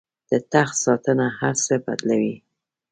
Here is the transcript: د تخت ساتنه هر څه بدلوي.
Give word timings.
د 0.29 0.31
تخت 0.51 0.75
ساتنه 0.85 1.25
هر 1.39 1.55
څه 1.65 1.73
بدلوي. 1.85 2.35